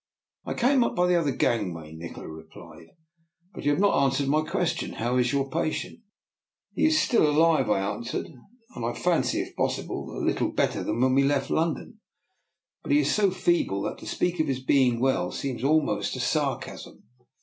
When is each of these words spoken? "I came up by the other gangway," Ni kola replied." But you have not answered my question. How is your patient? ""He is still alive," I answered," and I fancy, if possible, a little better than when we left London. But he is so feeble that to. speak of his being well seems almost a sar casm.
"I 0.47 0.55
came 0.55 0.83
up 0.83 0.95
by 0.95 1.05
the 1.05 1.13
other 1.15 1.29
gangway," 1.29 1.93
Ni 1.93 2.09
kola 2.09 2.27
replied." 2.27 2.87
But 3.53 3.65
you 3.65 3.69
have 3.69 3.79
not 3.79 4.03
answered 4.03 4.27
my 4.29 4.41
question. 4.41 4.93
How 4.93 5.17
is 5.17 5.31
your 5.31 5.47
patient? 5.51 5.99
""He 6.73 6.87
is 6.87 6.99
still 6.99 7.29
alive," 7.29 7.69
I 7.69 7.81
answered," 7.81 8.25
and 8.75 8.83
I 8.83 8.93
fancy, 8.93 9.41
if 9.43 9.55
possible, 9.55 10.09
a 10.19 10.25
little 10.25 10.51
better 10.51 10.83
than 10.83 11.01
when 11.01 11.13
we 11.13 11.23
left 11.23 11.51
London. 11.51 11.99
But 12.81 12.93
he 12.93 12.97
is 13.01 13.13
so 13.13 13.29
feeble 13.29 13.83
that 13.83 13.99
to. 13.99 14.07
speak 14.07 14.39
of 14.39 14.47
his 14.47 14.63
being 14.63 14.99
well 14.99 15.31
seems 15.31 15.63
almost 15.63 16.15
a 16.15 16.19
sar 16.19 16.59
casm. 16.59 17.03